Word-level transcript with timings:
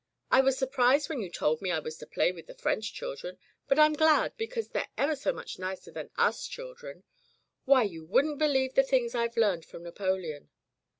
I 0.31 0.41
was 0.41 0.57
surprised 0.57 1.09
when 1.09 1.19
you 1.19 1.29
told 1.29 1.61
me 1.61 1.69
I 1.69 1.77
was 1.77 1.95
to 1.99 2.07
play 2.07 2.31
with 2.31 2.47
the 2.47 2.55
French 2.55 2.91
chil 2.91 3.13
dren, 3.15 3.37
but 3.67 3.77
Fm 3.77 3.95
glad, 3.95 4.35
because 4.35 4.69
they're 4.69 4.89
ever 4.97 5.15
so 5.15 5.31
much 5.31 5.59
nicer 5.59 5.91
than 5.91 6.09
us 6.17 6.47
children. 6.47 7.03
Why 7.65 7.83
you 7.83 8.03
wouldn't 8.05 8.39
believe 8.39 8.73
the 8.73 8.81
things 8.81 9.13
I've 9.13 9.37
learned 9.37 9.63
from 9.63 9.83
Napoleon!" 9.83 10.49